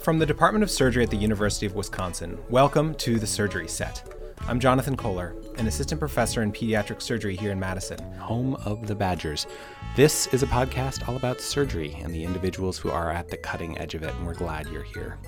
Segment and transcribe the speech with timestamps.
[0.00, 4.14] From the Department of Surgery at the University of Wisconsin, welcome to the Surgery Set.
[4.46, 8.94] I'm Jonathan Kohler, an assistant professor in pediatric surgery here in Madison, home of the
[8.94, 9.46] Badgers.
[9.96, 13.76] This is a podcast all about surgery and the individuals who are at the cutting
[13.78, 15.18] edge of it, and we're glad you're here.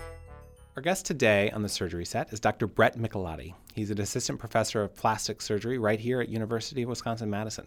[0.77, 2.67] Our guest today on the surgery set is Dr.
[2.67, 3.55] Brett Michelotti.
[3.75, 7.67] He's an assistant professor of plastic surgery right here at University of Wisconsin-Madison.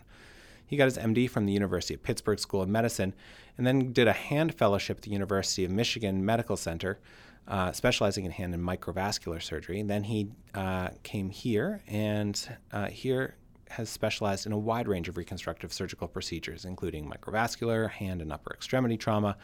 [0.66, 3.14] He got his MD from the University of Pittsburgh School of Medicine
[3.58, 7.00] and then did a hand fellowship at the University of Michigan Medical Center,
[7.48, 9.82] uh, specializing in hand and microvascular surgery.
[9.84, 13.36] Then he uh, came here and uh, here
[13.74, 18.54] has specialized in a wide range of reconstructive surgical procedures, including microvascular, hand and upper
[18.54, 19.36] extremity trauma,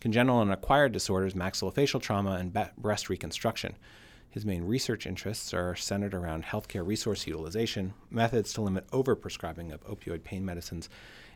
[0.00, 3.74] congenital and acquired disorders, maxillofacial trauma, and breast reconstruction.
[4.38, 9.84] His main research interests are centered around healthcare resource utilization, methods to limit overprescribing of
[9.84, 10.88] opioid pain medicines,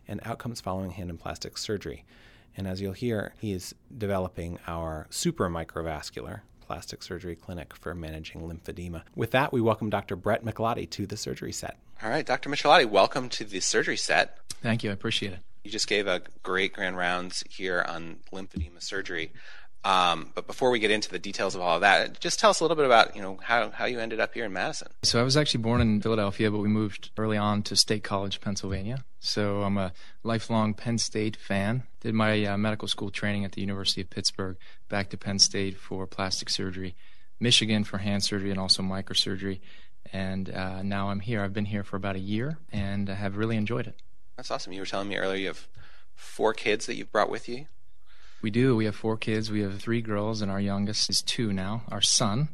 [0.07, 2.05] and outcomes following hand and plastic surgery.
[2.57, 8.43] And as you'll hear, he is developing our super microvascular plastic surgery clinic for managing
[8.43, 9.03] lymphedema.
[9.17, 10.15] With that, we welcome Dr.
[10.15, 11.79] Brett Michelotti to the surgery set.
[12.05, 12.51] All right, Dr.
[12.51, 14.39] Michelotti, welcome to the surgery set.
[14.63, 14.91] Thank you.
[14.91, 15.41] I appreciate it.
[15.65, 19.33] You just gave a great grand rounds here on lymphedema surgery.
[19.85, 22.61] Um, but before we get into the details of all of that, just tell us
[22.61, 24.89] a little bit about you know how, how you ended up here in Madison.
[25.03, 28.41] So I was actually born in Philadelphia, but we moved early on to State College,
[28.41, 29.05] Pennsylvania.
[29.19, 31.83] So I'm a lifelong Penn State fan.
[32.01, 34.57] Did my uh, medical school training at the University of Pittsburgh,
[34.89, 36.95] back to Penn State for plastic surgery,
[37.41, 39.59] Michigan for hand surgery and also microsurgery,
[40.13, 41.43] and uh, now I'm here.
[41.43, 43.97] I've been here for about a year and I have really enjoyed it.
[44.37, 44.73] That's awesome.
[44.73, 45.69] You were telling me earlier you have
[46.15, 47.67] four kids that you've brought with you.
[48.43, 48.75] We do.
[48.75, 49.51] We have four kids.
[49.51, 52.49] We have three girls, and our youngest is two now, our son.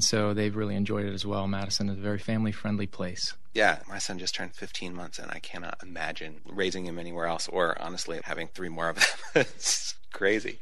[0.00, 1.46] So they've really enjoyed it as well.
[1.46, 3.34] Madison is a very family friendly place.
[3.52, 7.48] Yeah, my son just turned 15 months, and I cannot imagine raising him anywhere else
[7.48, 9.06] or honestly having three more of them.
[9.34, 10.60] it's crazy.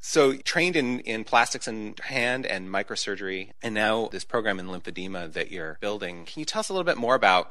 [0.00, 5.32] So, trained in, in plastics and hand and microsurgery, and now this program in lymphedema
[5.32, 6.26] that you're building.
[6.26, 7.50] Can you tell us a little bit more about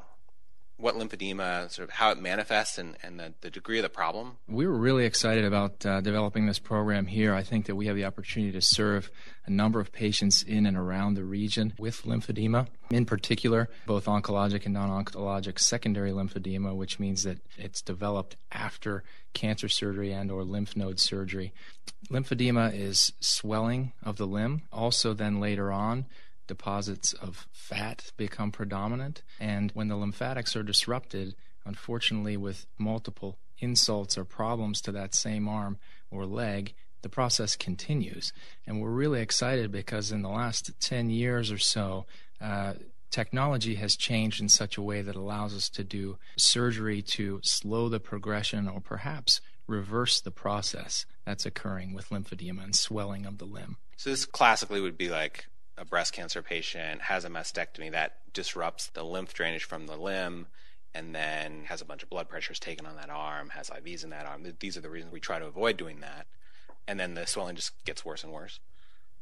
[0.77, 4.37] what lymphedema, sort of how it manifests and, and the, the degree of the problem?
[4.47, 7.33] We were really excited about uh, developing this program here.
[7.33, 9.09] I think that we have the opportunity to serve
[9.45, 14.65] a number of patients in and around the region with lymphedema, in particular, both oncologic
[14.65, 20.75] and non-oncologic secondary lymphedema, which means that it's developed after cancer surgery and or lymph
[20.75, 21.53] node surgery.
[22.09, 24.63] Lymphedema is swelling of the limb.
[24.71, 26.05] Also then later on,
[26.47, 29.23] deposits of fat become predominant.
[29.39, 35.47] And when the lymphatics are disrupted, unfortunately, with multiple insults or problems to that same
[35.47, 35.77] arm
[36.11, 38.33] or leg, the process continues.
[38.65, 42.05] And we're really excited because in the last 10 years or so,
[42.41, 42.73] uh,
[43.11, 47.87] technology has changed in such a way that allows us to do surgery to slow
[47.87, 53.45] the progression or perhaps reverse the process that's occurring with lymphedema and swelling of the
[53.45, 53.77] limb.
[53.97, 55.45] So, this classically would be like
[55.77, 60.47] a breast cancer patient has a mastectomy that disrupts the lymph drainage from the limb
[60.93, 64.11] and then has a bunch of blood pressures taken on that arm, has IVs in
[64.11, 64.45] that arm.
[64.59, 66.27] These are the reasons we try to avoid doing that.
[66.87, 68.59] And then the swelling just gets worse and worse.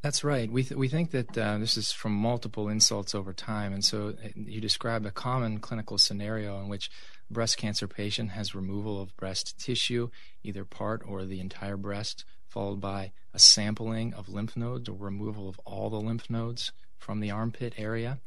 [0.02, 0.50] That's right.
[0.50, 4.14] We th- we think that uh, this is from multiple insults over time, and so
[4.22, 6.90] uh, you describe a common clinical scenario in which
[7.30, 10.10] breast cancer patient has removal of breast tissue,
[10.42, 15.48] either part or the entire breast, followed by a sampling of lymph nodes or removal
[15.48, 18.18] of all the lymph nodes from the armpit area,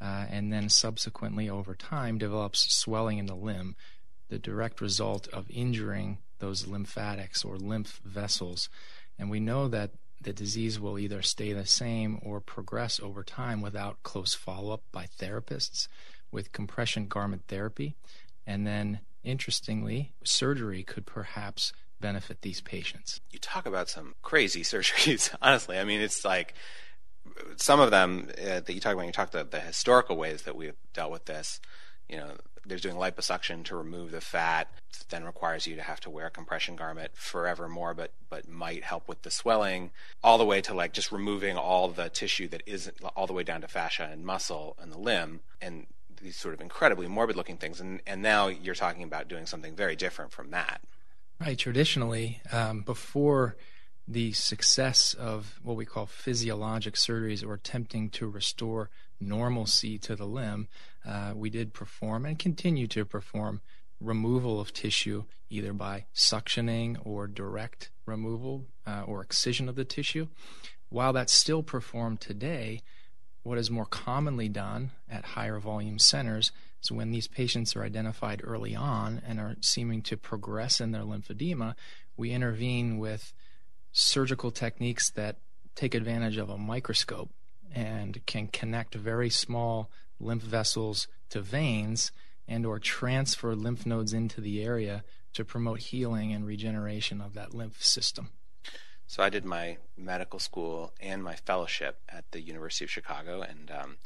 [0.00, 3.74] uh, and then subsequently over time develops swelling in the limb,
[4.28, 8.68] the direct result of injuring those lymphatics or lymph vessels.
[9.18, 9.90] And we know that
[10.20, 14.82] the disease will either stay the same or progress over time without close follow up
[14.92, 15.88] by therapists
[16.30, 17.96] with compression garment therapy.
[18.46, 23.20] And then, interestingly, surgery could perhaps benefit these patients.
[23.30, 25.78] You talk about some crazy surgeries, honestly.
[25.78, 26.54] I mean, it's like
[27.56, 30.56] some of them uh, that you talk about, you talk about the historical ways that
[30.56, 31.60] we've dealt with this.
[32.08, 32.32] You know,
[32.66, 34.68] there's doing liposuction to remove the fat,
[35.08, 39.08] then requires you to have to wear a compression garment forevermore, but but might help
[39.08, 39.90] with the swelling,
[40.22, 43.42] all the way to like just removing all the tissue that isn't all the way
[43.42, 45.86] down to fascia and muscle and the limb, and
[46.20, 47.80] these sort of incredibly morbid looking things.
[47.80, 50.80] And and now you're talking about doing something very different from that.
[51.44, 51.58] Right.
[51.58, 53.56] Traditionally, um, before
[54.06, 58.90] the success of what we call physiologic surgeries or attempting to restore
[59.20, 60.68] normalcy to the limb,
[61.04, 63.60] uh, we did perform and continue to perform
[64.00, 70.28] removal of tissue either by suctioning or direct removal uh, or excision of the tissue.
[70.90, 72.82] While that's still performed today,
[73.42, 76.52] what is more commonly done at higher volume centers
[76.82, 81.02] is when these patients are identified early on and are seeming to progress in their
[81.02, 81.74] lymphedema,
[82.16, 83.32] we intervene with
[83.92, 85.36] surgical techniques that
[85.74, 87.30] take advantage of a microscope
[87.74, 89.90] and can connect very small
[90.20, 92.12] lymph vessels to veins
[92.46, 95.02] and or transfer lymph nodes into the area
[95.32, 98.30] to promote healing and regeneration of that lymph system.
[99.06, 103.70] So I did my medical school and my fellowship at the University of Chicago, and
[103.70, 103.96] um,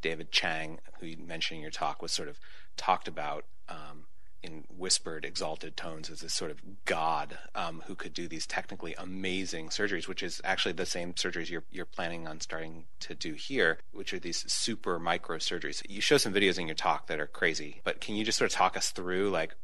[0.00, 2.38] David Chang, who you mentioned in your talk, was sort of
[2.76, 4.04] talked about um,
[4.42, 8.94] in whispered, exalted tones as this sort of god um, who could do these technically
[8.98, 13.34] amazing surgeries, which is actually the same surgeries you're you're planning on starting to do
[13.34, 15.82] here, which are these super micro surgeries.
[15.88, 18.50] You show some videos in your talk that are crazy, but can you just sort
[18.50, 19.54] of talk us through like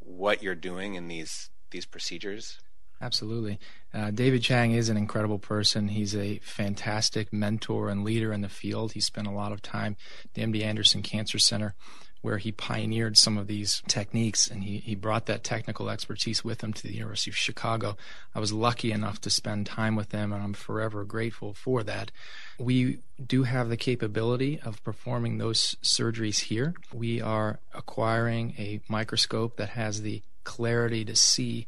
[0.00, 2.58] what you're doing in these these procedures?
[3.00, 3.58] Absolutely.
[3.94, 5.88] Uh, David Chang is an incredible person.
[5.88, 8.92] He's a fantastic mentor and leader in the field.
[8.92, 11.74] He spent a lot of time at the MD Anderson Cancer Center
[12.20, 16.62] where he pioneered some of these techniques and he, he brought that technical expertise with
[16.62, 17.96] him to the University of Chicago.
[18.34, 22.10] I was lucky enough to spend time with him and I'm forever grateful for that.
[22.58, 26.74] We do have the capability of performing those surgeries here.
[26.92, 31.66] We are acquiring a microscope that has the clarity to see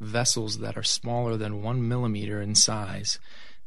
[0.00, 3.18] vessels that are smaller than one millimeter in size.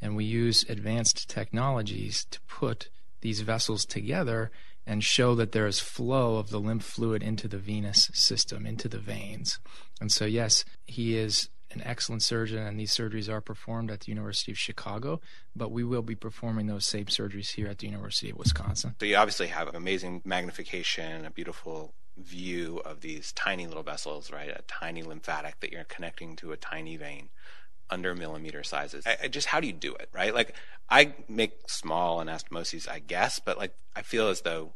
[0.02, 2.90] And we use advanced technologies to put
[3.22, 4.52] these vessels together
[4.86, 8.90] and show that there is flow of the lymph fluid into the venous system, into
[8.90, 9.60] the veins.
[10.02, 14.12] And so, yes, he is an excellent surgeon, and these surgeries are performed at the
[14.12, 15.22] University of Chicago,
[15.56, 18.96] but we will be performing those same surgeries here at the University of Wisconsin.
[19.00, 24.50] So, you obviously have amazing magnification, a beautiful view of these tiny little vessels, right?
[24.50, 27.30] A tiny lymphatic that you're connecting to a tiny vein
[27.90, 29.06] under millimeter sizes.
[29.06, 30.34] I, I just how do you do it, right?
[30.34, 30.56] Like
[30.90, 34.74] I make small anastomoses, I guess, but like I feel as though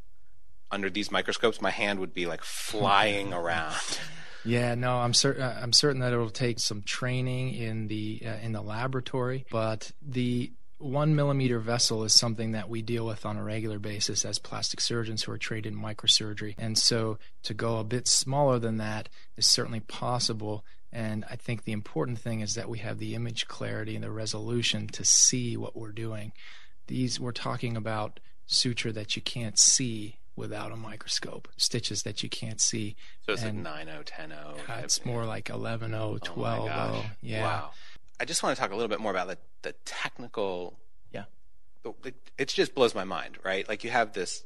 [0.71, 3.99] under these microscopes, my hand would be like flying around.
[4.43, 5.43] Yeah, no, I'm certain.
[5.43, 9.45] Uh, I'm certain that it will take some training in the uh, in the laboratory,
[9.51, 14.23] but the one millimeter vessel is something that we deal with on a regular basis
[14.23, 16.53] as plastic surgeons who are trained in microsurgery.
[16.57, 20.63] And so to go a bit smaller than that is certainly possible.
[20.91, 24.11] And I think the important thing is that we have the image clarity and the
[24.11, 26.31] resolution to see what we're doing.
[26.87, 32.29] These, we're talking about suture that you can't see without a microscope, stitches that you
[32.29, 32.95] can't see.
[33.25, 34.55] So it's and, like 9 10 0.
[34.69, 37.05] Uh, it's more like 11 0, 12 0.
[37.21, 37.43] Yeah.
[37.43, 37.71] Wow.
[38.19, 40.77] I just want to talk a little bit more about the, the technical.
[41.11, 41.25] Yeah.
[42.03, 43.67] It, it just blows my mind, right?
[43.67, 44.43] Like you have this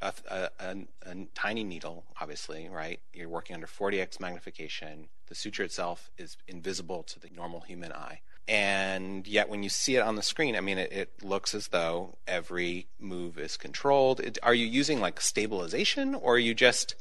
[0.00, 0.76] a, a, a,
[1.06, 3.00] a, tiny needle, obviously, right?
[3.12, 5.08] You're working under 40x magnification.
[5.26, 8.20] The suture itself is invisible to the normal human eye.
[8.46, 11.68] And yet, when you see it on the screen, I mean, it, it looks as
[11.68, 14.20] though every move is controlled.
[14.20, 16.94] It, are you using like stabilization, or are you just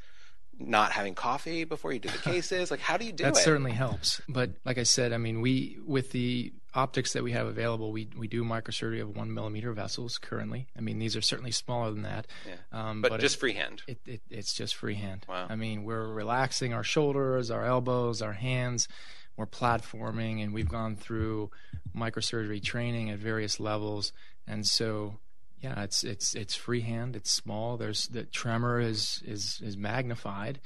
[0.59, 2.71] not having coffee before you do the cases?
[2.71, 3.35] like, how do you do that it?
[3.35, 4.21] That certainly helps.
[4.27, 8.07] But like I said, I mean, we with the optics that we have available, we
[8.17, 10.67] we do microsurgery of one millimeter vessels currently.
[10.77, 12.27] I mean, these are certainly smaller than that.
[12.47, 12.55] Yeah.
[12.71, 13.81] Um, but, but, just it, freehand.
[13.87, 15.25] It, it, it's just freehand.
[15.27, 15.47] Wow.
[15.49, 18.87] I mean, we're relaxing our shoulders, our elbows, our hands.
[19.35, 21.51] We're platforming, and we've gone through
[21.95, 24.11] microsurgery training at various levels,
[24.47, 25.19] and so
[25.61, 27.15] yeah, it's it's it's freehand.
[27.15, 27.77] It's small.
[27.77, 30.59] There's the tremor is is is magnified,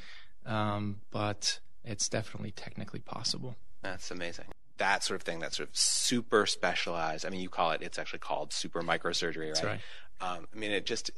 [0.46, 3.56] um, but it's definitely technically possible.
[3.82, 4.46] That's amazing.
[4.78, 5.40] That sort of thing.
[5.40, 7.26] That's sort of super specialized.
[7.26, 7.82] I mean, you call it.
[7.82, 9.56] It's actually called super microsurgery, right?
[9.56, 9.80] That's right.
[10.20, 11.12] Um, I mean, it just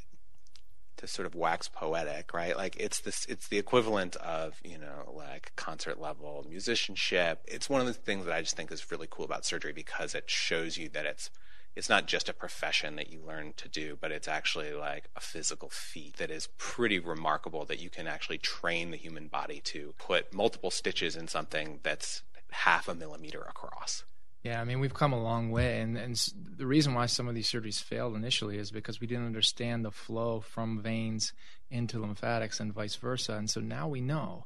[0.98, 2.56] to sort of wax poetic, right?
[2.56, 7.42] Like it's this, it's the equivalent of you know like concert level musicianship.
[7.48, 10.14] It's one of the things that I just think is really cool about surgery because
[10.14, 11.30] it shows you that it's
[11.76, 15.20] it's not just a profession that you learn to do, but it's actually like a
[15.20, 19.94] physical feat that is pretty remarkable that you can actually train the human body to
[19.98, 24.04] put multiple stitches in something that's half a millimeter across.
[24.44, 25.80] Yeah, I mean, we've come a long way.
[25.80, 29.26] And, and the reason why some of these surgeries failed initially is because we didn't
[29.26, 31.34] understand the flow from veins
[31.72, 33.34] into lymphatics and vice versa.
[33.34, 34.46] And so now we know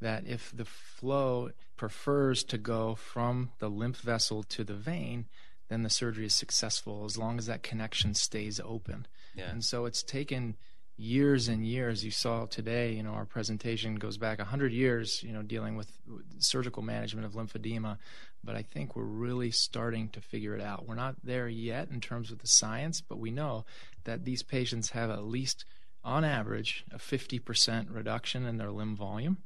[0.00, 5.26] that if the flow prefers to go from the lymph vessel to the vein,
[5.68, 9.06] then the surgery is successful as long as that connection stays open.
[9.34, 9.50] Yeah.
[9.50, 10.56] And so it's taken
[10.96, 12.04] years and years.
[12.04, 15.90] You saw today, you know, our presentation goes back 100 years, you know, dealing with
[16.38, 17.98] surgical management of lymphedema.
[18.42, 20.86] But I think we're really starting to figure it out.
[20.86, 23.64] We're not there yet in terms of the science, but we know
[24.04, 25.64] that these patients have at least,
[26.04, 29.38] on average, a 50% reduction in their limb volume,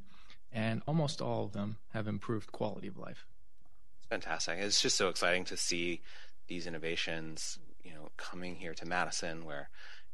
[0.53, 3.25] and almost all of them have improved quality of life
[4.11, 4.59] fantastic.
[4.59, 6.03] It's just so exciting to see
[6.49, 9.71] these innovations, you know, coming here to Madison, where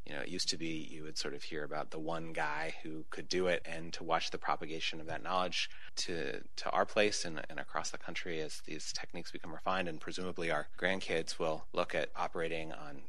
[0.07, 2.75] You know, it used to be you would sort of hear about the one guy
[2.81, 6.85] who could do it, and to watch the propagation of that knowledge to to our
[6.85, 11.37] place and, and across the country as these techniques become refined, and presumably our grandkids
[11.39, 13.01] will look at operating on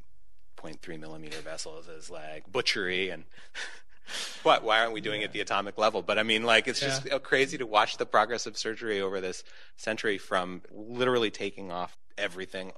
[0.56, 3.24] 0.3 millimeter vessels as like butchery and
[4.42, 4.64] what?
[4.64, 6.02] Why aren't we doing it at the atomic level?
[6.02, 7.18] But i mean like it's just yeah.
[7.18, 9.44] crazy to watch the progress of surgery over this
[9.76, 12.72] century from literally taking off everything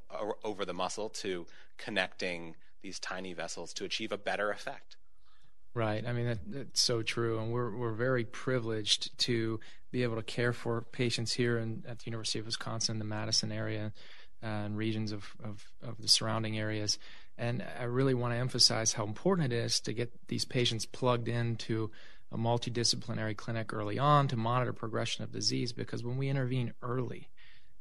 [0.45, 1.47] over the muscle to
[1.79, 4.97] connecting these tiny vessels to achieve a better effect.
[5.73, 6.05] Right.
[6.07, 7.39] I mean that, that's so true.
[7.39, 9.61] And we're we're very privileged to
[9.91, 13.51] be able to care for patients here in, at the university of wisconsin the madison
[13.51, 13.93] area
[14.43, 16.99] uh, and regions of, of, of the surrounding areas
[17.39, 21.29] and I really want to emphasize how important it is to get these patients plugged
[21.29, 21.91] into
[22.33, 27.29] a multidisciplinary clinic early on to monitor progression of disease because when we intervene early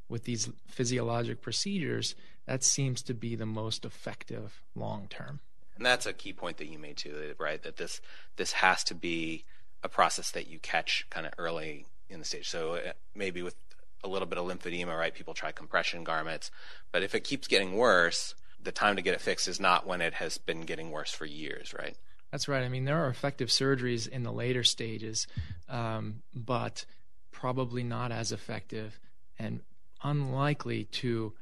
[0.07, 2.15] with these physiologic procedures,
[2.45, 5.39] that seems to be the most effective long term.
[5.75, 7.61] And that's a key point that you made too, right?
[7.61, 8.01] That this
[8.35, 9.45] this has to be
[9.83, 12.49] a process that you catch kind of early in the stage.
[12.49, 13.55] So uh, maybe with
[14.03, 15.13] a little bit of lymphedema, right?
[15.13, 16.51] People try compression garments,
[16.91, 20.01] but if it keeps getting worse, the time to get it fixed is not when
[20.01, 21.95] it has been getting worse for years, right?
[22.31, 22.63] That's right.
[22.63, 25.27] I mean, there are effective surgeries in the later stages,
[25.67, 26.85] um, but
[27.31, 28.99] probably not as effective
[29.37, 29.61] and
[30.03, 31.33] unlikely to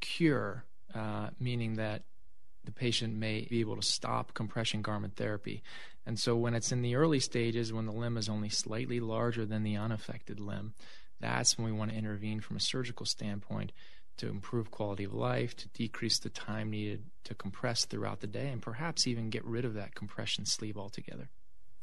[0.00, 0.64] cure,
[0.94, 2.02] uh, meaning that
[2.64, 5.62] the patient may be able to stop compression garment therapy.
[6.06, 9.46] And so, when it's in the early stages, when the limb is only slightly larger
[9.46, 10.74] than the unaffected limb,
[11.20, 13.70] that's when we want to intervene from a surgical standpoint
[14.18, 18.48] to improve quality of life, to decrease the time needed to compress throughout the day,
[18.48, 21.28] and perhaps even get rid of that compression sleeve altogether.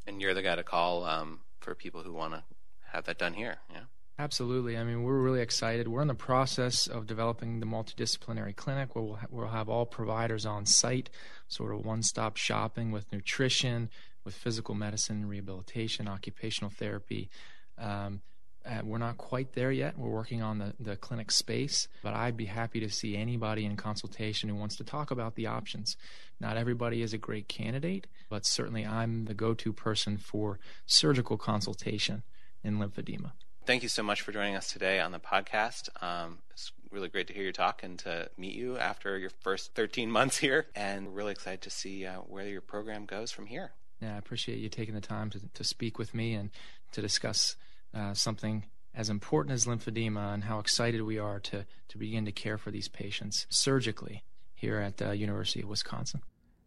[0.08, 2.44] And you're the guy to call um, for people who want to
[2.92, 3.82] have that done here, yeah?
[4.18, 4.78] Absolutely.
[4.78, 5.88] I mean, we're really excited.
[5.88, 9.86] We're in the process of developing the multidisciplinary clinic where we'll, ha- we'll have all
[9.86, 11.10] providers on site,
[11.48, 13.90] sort of one stop shopping with nutrition,
[14.26, 17.30] with physical medicine, rehabilitation, occupational therapy.
[17.78, 18.22] Um,
[18.66, 19.98] uh, we're not quite there yet.
[19.98, 23.76] We're working on the, the clinic space, but I'd be happy to see anybody in
[23.78, 25.98] consultation who wants to talk about the options.
[26.40, 31.38] Not everybody is a great candidate, but certainly I'm the go to person for surgical
[31.38, 32.24] consultation
[32.64, 33.32] in lymphedema.
[33.66, 35.90] Thank you so much for joining us today on the podcast.
[36.02, 39.76] Um, it's really great to hear your talk and to meet you after your first
[39.76, 43.46] 13 months here, and we're really excited to see uh, where your program goes from
[43.46, 43.72] here.
[44.02, 46.50] Yeah, I appreciate you taking the time to, to speak with me and
[46.94, 47.56] to discuss
[47.94, 52.32] uh, something as important as lymphedema and how excited we are to, to begin to
[52.32, 54.24] care for these patients surgically
[54.56, 56.22] here at the University of Wisconsin.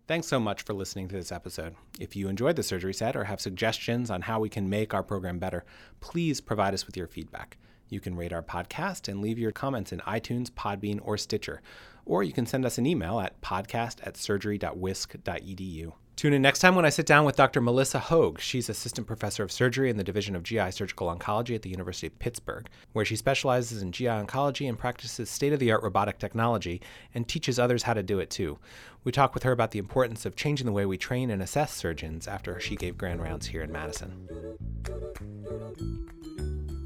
[0.08, 1.74] Thanks so much for listening to this episode.
[2.00, 5.02] If you enjoyed the surgery set or have suggestions on how we can make our
[5.02, 5.64] program better,
[6.00, 7.56] please provide us with your feedback.
[7.88, 11.60] You can rate our podcast and leave your comments in iTunes, Podbean, or Stitcher.
[12.04, 15.92] Or you can send us an email at podcast at surgery.wisc.edu.
[16.14, 17.60] Tune in next time when I sit down with Dr.
[17.60, 18.38] Melissa Hogg.
[18.38, 22.06] She's assistant professor of surgery in the Division of GI Surgical Oncology at the University
[22.06, 26.18] of Pittsburgh, where she specializes in GI oncology and practices state of the art robotic
[26.18, 26.80] technology
[27.14, 28.58] and teaches others how to do it too.
[29.04, 31.74] We talk with her about the importance of changing the way we train and assess
[31.74, 34.28] surgeons after she gave grand rounds here in Madison.